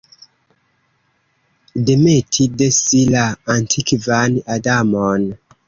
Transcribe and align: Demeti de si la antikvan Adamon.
Demeti 1.91 2.47
de 2.63 2.71
si 2.79 3.03
la 3.17 3.27
antikvan 3.59 4.43
Adamon. 4.59 5.33